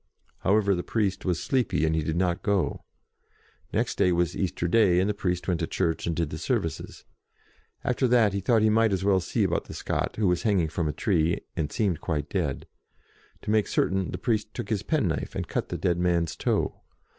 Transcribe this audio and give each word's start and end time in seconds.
However, 0.39 0.73
the 0.73 0.81
priest 0.81 1.25
was 1.25 1.39
sleepy, 1.43 1.85
and 1.85 1.93
he 1.95 2.01
did 2.01 2.15
not 2.15 2.41
go. 2.41 2.83
Next 3.71 3.99
day 3.99 4.11
was 4.11 4.35
Easter 4.35 4.67
Day, 4.67 4.99
and 4.99 5.07
the 5.07 5.13
priest 5.13 5.47
went 5.47 5.59
to 5.59 5.67
church 5.67 6.07
and 6.07 6.15
did 6.15 6.31
the 6.31 6.39
services. 6.39 7.05
After 7.83 8.07
that, 8.07 8.33
he 8.33 8.39
thought 8.39 8.63
he 8.63 8.71
might 8.71 8.91
as 8.93 9.03
well 9.03 9.19
see 9.19 9.43
about 9.43 9.65
the 9.65 9.75
Scot 9.75 10.15
who 10.15 10.25
was 10.27 10.41
hang 10.41 10.59
ing 10.61 10.69
from 10.69 10.87
a 10.87 10.91
tree, 10.91 11.41
and 11.55 11.71
seemed 11.71 12.01
quite 12.01 12.29
dead. 12.31 12.65
To 13.43 13.51
make 13.51 13.67
certain, 13.67 14.09
the 14.09 14.17
priest 14.17 14.55
took 14.55 14.69
his 14.69 14.81
pen 14.81 15.07
knife, 15.07 15.35
and 15.35 15.47
cut 15.47 15.69
the 15.69 15.77
dead 15.77 15.99
man's 15.99 16.35
toe. 16.35 16.81